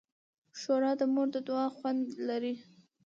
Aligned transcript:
ښوروا 0.59 0.91
د 0.99 1.01
مور 1.13 1.27
د 1.35 1.37
دعا 1.47 1.67
خوند 1.77 2.01
لري. 2.27 2.55